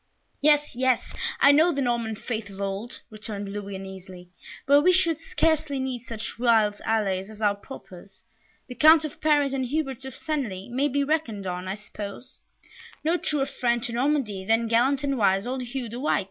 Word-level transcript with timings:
"Yes, 0.41 0.75
yes, 0.75 1.13
I 1.39 1.51
know 1.51 1.71
the 1.71 1.79
Norman 1.79 2.15
faith 2.15 2.49
of 2.49 2.59
old," 2.59 3.01
returned 3.11 3.49
Louis, 3.53 3.75
uneasily, 3.75 4.31
"but 4.65 4.81
we 4.81 4.91
should 4.91 5.19
scarcely 5.19 5.77
need 5.77 6.05
such 6.05 6.39
wild 6.39 6.81
allies 6.85 7.29
as 7.29 7.39
you 7.39 7.53
propose; 7.53 8.23
the 8.67 8.73
Count 8.73 9.05
of 9.05 9.21
Paris, 9.21 9.53
and 9.53 9.67
Hubert 9.67 10.03
of 10.03 10.15
Senlis 10.15 10.71
may 10.71 10.87
be 10.87 11.03
reckoned 11.03 11.45
on, 11.45 11.67
I 11.67 11.75
suppose." 11.75 12.39
"No 13.03 13.15
truer 13.15 13.45
friend 13.45 13.83
to 13.83 13.93
Normandy 13.93 14.43
than 14.43 14.67
gallant 14.67 15.03
and 15.03 15.19
wise 15.19 15.45
old 15.45 15.61
Hugh 15.61 15.87
the 15.87 15.99
White!" 15.99 16.19